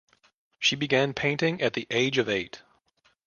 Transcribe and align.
She 0.57 0.75
began 0.75 1.13
painting 1.13 1.61
at 1.61 1.73
the 1.73 1.85
age 1.91 2.17
of 2.17 2.27
eight. 2.27 2.63